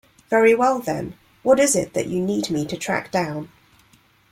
Very 0.31 0.55
well 0.55 0.79
then, 0.79 1.13
what 1.43 1.59
is 1.59 1.75
it 1.75 1.93
that 1.93 2.07
you 2.07 2.19
need 2.23 2.49
me 2.49 2.65
to 2.65 2.75
track 2.75 3.11
down? 3.11 3.51